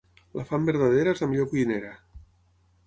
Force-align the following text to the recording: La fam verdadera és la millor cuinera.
La 0.37 0.45
fam 0.51 0.65
verdadera 0.69 1.15
és 1.17 1.21
la 1.25 1.31
millor 1.35 1.49
cuinera. 1.53 1.95